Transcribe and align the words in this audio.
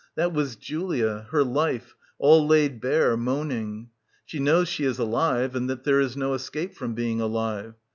That 0.15 0.33
was 0.33 0.55
Julia, 0.55 1.27
her 1.29 1.43
life, 1.43 1.95
all 2.17 2.47
laid 2.47 2.81
bare, 2.81 3.15
moaning.... 3.15 3.91
She 4.25 4.39
knows 4.39 4.67
she 4.67 4.83
is 4.83 4.97
alive 4.97 5.55
and 5.55 5.69
that 5.69 5.83
there 5.83 5.99
is 5.99 6.17
no 6.17 6.33
escape 6.33 6.73
from 6.73 6.95
being 6.95 7.21
alive. 7.21 7.75